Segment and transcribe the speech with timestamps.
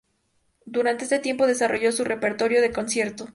[0.65, 3.29] Durante este tiempo desarrollo su repertorio de concierto.